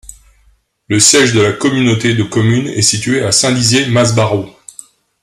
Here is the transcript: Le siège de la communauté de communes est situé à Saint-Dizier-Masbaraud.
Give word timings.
Le 0.87 0.99
siège 0.99 1.33
de 1.35 1.41
la 1.41 1.53
communauté 1.53 2.15
de 2.15 2.23
communes 2.23 2.65
est 2.65 2.81
situé 2.81 3.21
à 3.21 3.31
Saint-Dizier-Masbaraud. 3.31 4.49